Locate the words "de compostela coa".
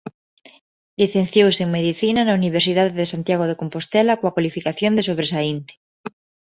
3.47-4.33